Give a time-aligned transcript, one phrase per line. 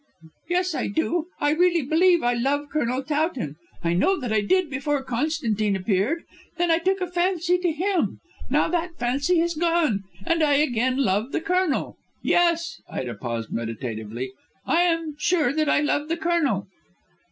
[0.49, 1.27] "Yes, I do.
[1.39, 3.57] I really believe I love Colonel Towton.
[3.83, 6.23] I know that I did before Constantine appeared.
[6.57, 8.19] Then I took a fancy to him.
[8.49, 11.97] Now that fancy has gone, and I again love the Colonel.
[12.23, 14.31] Yes," Ida paused meditatively,
[14.65, 16.65] "I am sure that I love the Colonel."